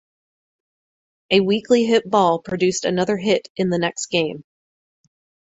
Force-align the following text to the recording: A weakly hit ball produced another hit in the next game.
A 1.29 1.41
weakly 1.41 1.83
hit 1.85 2.09
ball 2.09 2.39
produced 2.39 2.85
another 2.85 3.17
hit 3.17 3.49
in 3.55 3.69
the 3.69 3.77
next 3.77 4.07
game. 4.07 4.43